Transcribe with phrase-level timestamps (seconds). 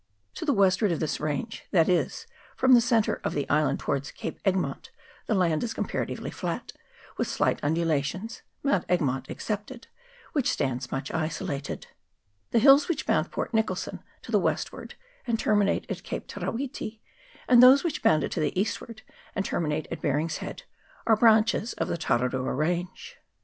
[0.33, 4.09] To the westward of this range, that is, from the centre of the island towards
[4.09, 4.89] Cape Egmont,
[5.27, 6.71] the land is comparatively flat,
[7.19, 9.85] with slight undula tions, Mount Egmont excepted,
[10.33, 11.85] which stands much isolated.
[12.49, 14.95] The hills which bound Port Nicholson to the westward,
[15.27, 16.99] and terminate at Cape Te ra witi,
[17.47, 19.03] and those which bound it to the eastward,
[19.35, 20.63] and terminate at Baring's Heads,
[21.05, 23.17] are branches of the Tararua range.